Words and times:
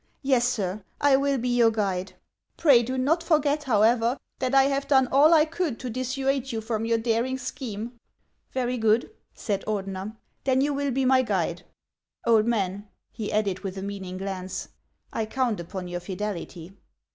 Yes, 0.23 0.47
sir, 0.49 0.83
1 1.01 1.21
will 1.21 1.37
be 1.37 1.49
your 1.49 1.69
guide. 1.69 2.13
Tray 2.57 2.81
do 2.81 2.97
not 2.97 3.21
forget, 3.21 3.65
however, 3.65 4.17
that 4.39 4.55
I 4.55 4.63
have 4.63 4.87
done 4.87 5.05
all 5.11 5.31
I 5.31 5.45
could 5.45 5.79
to 5.79 5.91
dissuade 5.91 6.51
you 6.51 6.59
from 6.59 6.85
your 6.85 6.97
daring 6.97 7.37
scheme."" 7.37 7.99
Very 8.51 8.79
good," 8.79 9.11
said 9.35 9.63
Ordeuer." 9.67 10.13
Then 10.43 10.59
you 10.61 10.73
will 10.73 10.89
be 10.89 11.05
my 11.05 11.21
guide. 11.21 11.65
Old 12.25 12.47
man," 12.47 12.87
he 13.11 13.31
added, 13.31 13.59
with 13.59 13.77
a 13.77 13.83
meaning 13.83 14.17
glance," 14.17 14.69
I 15.13 15.27
count 15.27 15.59
upon 15.59 15.87
your 15.87 15.99
fidelity." 15.99 16.73